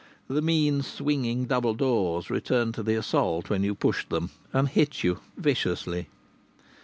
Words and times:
The 0.27 0.41
mean, 0.41 0.81
swinging 0.81 1.45
double 1.45 1.75
doors 1.75 2.31
returned 2.31 2.73
to 2.73 2.81
the 2.81 2.95
assault 2.95 3.51
when 3.51 3.61
you 3.63 3.75
pushed 3.75 4.09
them, 4.09 4.31
and 4.51 4.67
hit 4.67 5.03
you 5.03 5.19
viciously. 5.37 6.07